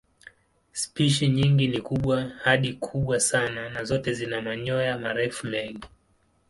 Spishi 0.71 1.27
nyingi 1.27 1.67
ni 1.67 1.81
kubwa 1.81 2.21
hadi 2.43 2.73
kubwa 2.73 3.19
sana 3.19 3.69
na 3.69 3.83
zote 3.83 4.13
zina 4.13 4.41
manyoya 4.41 4.99
marefu 4.99 5.47
mengi. 5.47 5.83